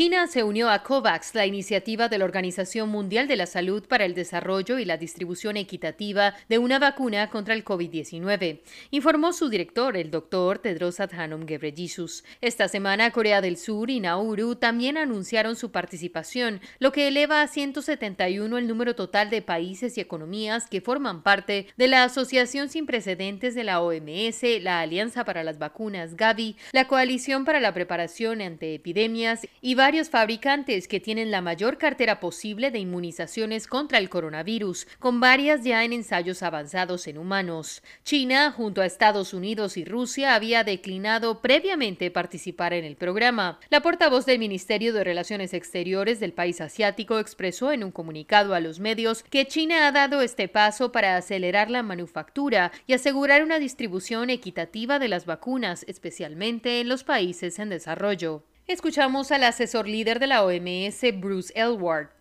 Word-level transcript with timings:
China 0.00 0.26
se 0.28 0.42
unió 0.44 0.70
a 0.70 0.82
COVAX, 0.82 1.34
la 1.34 1.44
iniciativa 1.44 2.08
de 2.08 2.16
la 2.16 2.24
Organización 2.24 2.88
Mundial 2.88 3.28
de 3.28 3.36
la 3.36 3.44
Salud 3.44 3.86
para 3.86 4.06
el 4.06 4.14
Desarrollo 4.14 4.78
y 4.78 4.86
la 4.86 4.96
Distribución 4.96 5.58
Equitativa 5.58 6.32
de 6.48 6.56
una 6.56 6.78
vacuna 6.78 7.28
contra 7.28 7.52
el 7.52 7.66
COVID-19, 7.66 8.60
informó 8.92 9.34
su 9.34 9.50
director, 9.50 9.98
el 9.98 10.10
doctor 10.10 10.58
Tedros 10.58 11.00
Adhanom 11.00 11.44
Ghebreyesus. 11.44 12.24
Esta 12.40 12.66
semana, 12.68 13.10
Corea 13.10 13.42
del 13.42 13.58
Sur 13.58 13.90
y 13.90 14.00
Nauru 14.00 14.54
también 14.54 14.96
anunciaron 14.96 15.54
su 15.54 15.70
participación, 15.70 16.62
lo 16.78 16.92
que 16.92 17.08
eleva 17.08 17.42
a 17.42 17.46
171 17.46 18.56
el 18.56 18.68
número 18.68 18.94
total 18.94 19.28
de 19.28 19.42
países 19.42 19.98
y 19.98 20.00
economías 20.00 20.66
que 20.66 20.80
forman 20.80 21.22
parte 21.22 21.66
de 21.76 21.88
la 21.88 22.04
asociación 22.04 22.70
sin 22.70 22.86
precedentes 22.86 23.54
de 23.54 23.64
la 23.64 23.82
OMS, 23.82 24.62
la 24.62 24.80
Alianza 24.80 25.26
para 25.26 25.44
las 25.44 25.58
Vacunas 25.58 26.16
Gavi, 26.16 26.56
la 26.72 26.88
Coalición 26.88 27.44
para 27.44 27.60
la 27.60 27.74
Preparación 27.74 28.40
ante 28.40 28.74
Epidemias 28.74 29.46
y 29.60 29.74
varios 29.90 30.08
fabricantes 30.08 30.86
que 30.86 31.00
tienen 31.00 31.32
la 31.32 31.40
mayor 31.40 31.76
cartera 31.76 32.20
posible 32.20 32.70
de 32.70 32.78
inmunizaciones 32.78 33.66
contra 33.66 33.98
el 33.98 34.08
coronavirus, 34.08 34.86
con 35.00 35.18
varias 35.18 35.64
ya 35.64 35.82
en 35.82 35.92
ensayos 35.92 36.44
avanzados 36.44 37.08
en 37.08 37.18
humanos. 37.18 37.82
China, 38.04 38.52
junto 38.52 38.82
a 38.82 38.86
Estados 38.86 39.34
Unidos 39.34 39.76
y 39.76 39.84
Rusia, 39.84 40.36
había 40.36 40.62
declinado 40.62 41.42
previamente 41.42 42.12
participar 42.12 42.72
en 42.72 42.84
el 42.84 42.94
programa. 42.94 43.58
La 43.68 43.82
portavoz 43.82 44.26
del 44.26 44.38
Ministerio 44.38 44.92
de 44.92 45.02
Relaciones 45.02 45.54
Exteriores 45.54 46.20
del 46.20 46.34
país 46.34 46.60
asiático 46.60 47.18
expresó 47.18 47.72
en 47.72 47.82
un 47.82 47.90
comunicado 47.90 48.54
a 48.54 48.60
los 48.60 48.78
medios 48.78 49.24
que 49.24 49.48
China 49.48 49.88
ha 49.88 49.90
dado 49.90 50.22
este 50.22 50.46
paso 50.46 50.92
para 50.92 51.16
acelerar 51.16 51.68
la 51.68 51.82
manufactura 51.82 52.70
y 52.86 52.92
asegurar 52.92 53.42
una 53.42 53.58
distribución 53.58 54.30
equitativa 54.30 55.00
de 55.00 55.08
las 55.08 55.26
vacunas, 55.26 55.84
especialmente 55.88 56.80
en 56.80 56.88
los 56.88 57.02
países 57.02 57.58
en 57.58 57.70
desarrollo. 57.70 58.44
Escuchamos 58.70 59.32
al 59.32 59.42
asesor 59.42 59.88
líder 59.88 60.20
de 60.20 60.28
la 60.28 60.44
OMS, 60.44 61.00
Bruce 61.20 61.52
Elward. 61.56 62.19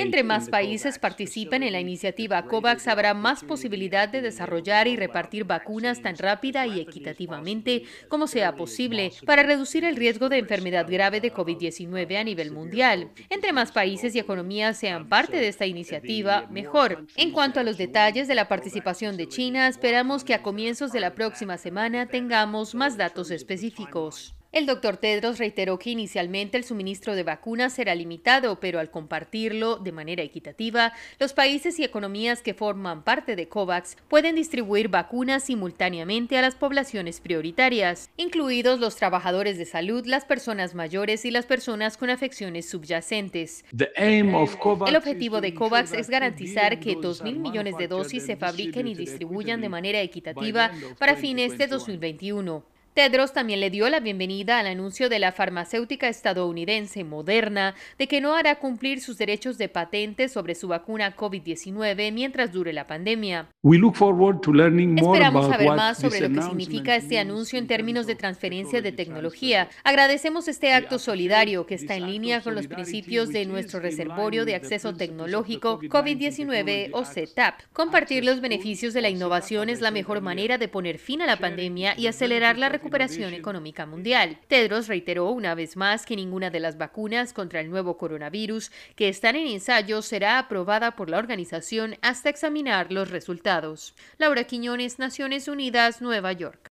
Entre 0.00 0.22
más 0.22 0.48
países 0.48 0.98
participen 0.98 1.62
en 1.62 1.72
la 1.72 1.80
iniciativa 1.80 2.44
COVAX, 2.46 2.88
habrá 2.88 3.14
más 3.14 3.44
posibilidad 3.44 4.08
de 4.08 4.22
desarrollar 4.22 4.88
y 4.88 4.96
repartir 4.96 5.44
vacunas 5.44 6.02
tan 6.02 6.16
rápida 6.16 6.66
y 6.66 6.80
equitativamente 6.80 7.84
como 8.08 8.26
sea 8.26 8.56
posible 8.56 9.12
para 9.26 9.42
reducir 9.42 9.84
el 9.84 9.96
riesgo 9.96 10.28
de 10.28 10.38
enfermedad 10.38 10.86
grave 10.88 11.20
de 11.20 11.32
COVID-19 11.32 12.16
a 12.16 12.24
nivel 12.24 12.50
mundial. 12.50 13.10
Entre 13.28 13.52
más 13.52 13.72
países 13.72 14.14
y 14.14 14.18
economías 14.18 14.78
sean 14.78 15.08
parte 15.08 15.36
de 15.36 15.48
esta 15.48 15.66
iniciativa, 15.66 16.46
mejor. 16.50 17.06
En 17.16 17.30
cuanto 17.30 17.60
a 17.60 17.64
los 17.64 17.76
detalles 17.78 18.26
de 18.28 18.34
la 18.34 18.48
participación 18.48 19.16
de 19.16 19.28
China, 19.28 19.68
esperamos 19.68 20.24
que 20.24 20.34
a 20.34 20.42
comienzos 20.42 20.92
de 20.92 21.00
la 21.00 21.14
próxima 21.14 21.58
semana 21.58 22.06
tengamos 22.06 22.74
más 22.74 22.96
datos 22.96 23.30
específicos. 23.30 24.34
El 24.52 24.66
doctor 24.66 24.96
Tedros 24.96 25.38
reiteró 25.38 25.78
que 25.78 25.90
inicialmente 25.90 26.56
el 26.56 26.64
suministro 26.64 27.14
de 27.14 27.22
vacunas 27.22 27.72
será 27.72 27.94
limitado, 27.94 28.58
pero 28.58 28.80
al 28.80 28.90
compartirlo 28.90 29.76
de 29.76 29.92
manera 29.92 30.24
equitativa, 30.24 30.92
los 31.20 31.32
países 31.34 31.78
y 31.78 31.84
economías 31.84 32.42
que 32.42 32.52
forman 32.52 33.04
parte 33.04 33.36
de 33.36 33.48
COVAX 33.48 33.96
pueden 34.08 34.34
distribuir 34.34 34.88
vacunas 34.88 35.44
simultáneamente 35.44 36.36
a 36.36 36.42
las 36.42 36.56
poblaciones 36.56 37.20
prioritarias, 37.20 38.10
incluidos 38.16 38.80
los 38.80 38.96
trabajadores 38.96 39.56
de 39.56 39.66
salud, 39.66 40.04
las 40.04 40.24
personas 40.24 40.74
mayores 40.74 41.24
y 41.24 41.30
las 41.30 41.46
personas 41.46 41.96
con 41.96 42.10
afecciones 42.10 42.68
subyacentes. 42.68 43.64
El 43.78 44.96
objetivo 44.96 45.40
de 45.40 45.54
COVAX 45.54 45.92
es 45.92 46.10
garantizar 46.10 46.80
que 46.80 46.96
2.000 46.96 47.36
millones 47.36 47.76
de 47.76 47.86
dosis 47.86 48.26
se 48.26 48.34
fabriquen 48.34 48.88
y 48.88 48.96
distribuyan 48.96 49.60
de 49.60 49.68
manera 49.68 50.00
equitativa 50.00 50.72
para 50.98 51.14
fines 51.14 51.56
de 51.56 51.68
2021. 51.68 52.69
Tedros 52.94 53.32
también 53.32 53.60
le 53.60 53.70
dio 53.70 53.88
la 53.88 54.00
bienvenida 54.00 54.58
al 54.58 54.66
anuncio 54.66 55.08
de 55.08 55.20
la 55.20 55.30
farmacéutica 55.30 56.08
estadounidense 56.08 57.04
Moderna 57.04 57.76
de 57.98 58.08
que 58.08 58.20
no 58.20 58.34
hará 58.34 58.58
cumplir 58.58 59.00
sus 59.00 59.16
derechos 59.16 59.58
de 59.58 59.68
patente 59.68 60.28
sobre 60.28 60.56
su 60.56 60.66
vacuna 60.66 61.16
COVID-19 61.16 62.12
mientras 62.12 62.52
dure 62.52 62.72
la 62.72 62.88
pandemia. 62.88 63.46
Esperamos 63.62 65.46
saber 65.46 65.68
más 65.68 65.98
sobre 65.98 66.20
lo 66.20 66.34
que 66.34 66.42
significa 66.42 66.96
este 66.96 67.20
anuncio 67.20 67.60
en 67.60 67.68
términos 67.68 68.08
de 68.08 68.16
transferencia 68.16 68.82
de 68.82 68.90
tecnología. 68.90 69.68
Agradecemos 69.84 70.48
este 70.48 70.72
acto 70.72 70.98
solidario 70.98 71.66
que 71.66 71.76
está 71.76 71.94
en 71.94 72.06
línea 72.06 72.40
con 72.40 72.56
los 72.56 72.66
principios 72.66 73.28
de 73.28 73.46
nuestro 73.46 73.78
reservorio 73.78 74.44
de 74.44 74.56
acceso 74.56 74.96
tecnológico 74.96 75.80
COVID-19 75.80 76.90
o 76.92 77.04
CETAP. 77.04 77.60
Compartir 77.72 78.24
los 78.24 78.40
beneficios 78.40 78.94
de 78.94 79.02
la 79.02 79.10
innovación 79.10 79.68
es 79.68 79.80
la 79.80 79.92
mejor 79.92 80.22
manera 80.22 80.58
de 80.58 80.66
poner 80.66 80.98
fin 80.98 81.22
a 81.22 81.26
la 81.26 81.36
pandemia 81.36 81.94
y 81.96 82.08
acelerar 82.08 82.58
la 82.58 82.79
recuperación 82.80 83.34
económica 83.34 83.84
mundial. 83.84 84.38
Tedros 84.48 84.88
reiteró 84.88 85.28
una 85.30 85.54
vez 85.54 85.76
más 85.76 86.06
que 86.06 86.16
ninguna 86.16 86.50
de 86.50 86.60
las 86.60 86.78
vacunas 86.78 87.32
contra 87.32 87.60
el 87.60 87.70
nuevo 87.70 87.98
coronavirus 87.98 88.72
que 88.96 89.08
están 89.08 89.36
en 89.36 89.46
ensayo 89.46 90.00
será 90.02 90.38
aprobada 90.38 90.96
por 90.96 91.10
la 91.10 91.18
organización 91.18 91.96
hasta 92.00 92.30
examinar 92.30 92.90
los 92.90 93.10
resultados. 93.10 93.94
Laura 94.16 94.44
Quiñones, 94.44 94.98
Naciones 94.98 95.46
Unidas, 95.46 96.00
Nueva 96.00 96.32
York. 96.32 96.70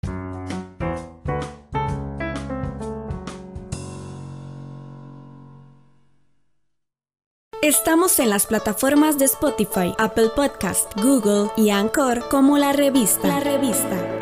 Estamos 7.62 8.20
en 8.20 8.30
las 8.30 8.46
plataformas 8.46 9.18
de 9.18 9.24
Spotify, 9.24 9.92
Apple 9.98 10.28
Podcast, 10.36 10.92
Google 11.00 11.50
y 11.56 11.70
Anchor 11.70 12.28
como 12.28 12.58
la 12.58 12.72
revista. 12.72 13.26
La 13.26 13.40
revista. 13.40 14.15